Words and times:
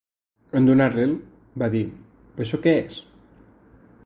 En 0.59 0.69
donar-li’l 0.69 1.13
va 1.65 1.69
dir 1.77 1.85
Això 2.47 2.63
què 2.65 2.75
és? 2.83 3.01